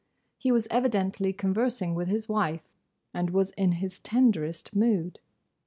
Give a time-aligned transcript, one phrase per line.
[0.39, 2.63] He was evidently conversing with his wife,
[3.13, 5.19] and was in his tenderest mood.